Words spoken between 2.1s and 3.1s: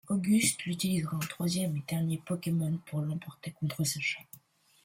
Pokemon pour